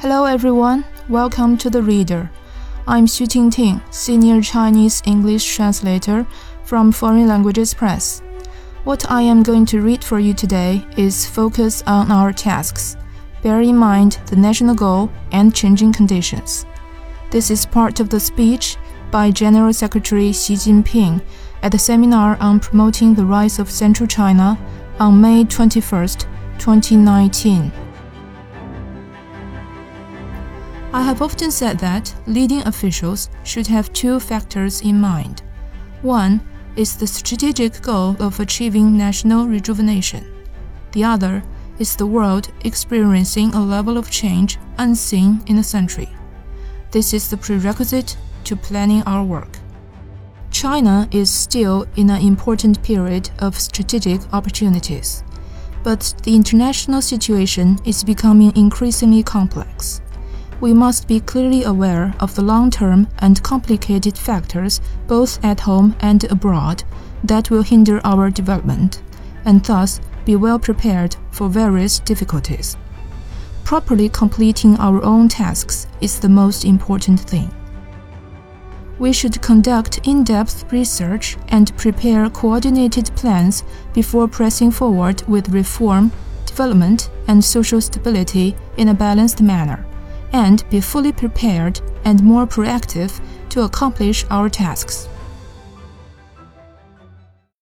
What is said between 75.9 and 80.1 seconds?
is the most important thing. We should conduct